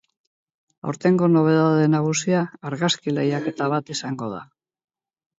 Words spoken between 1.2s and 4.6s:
nobedade nagusia argazki lehiaketa bat izango da.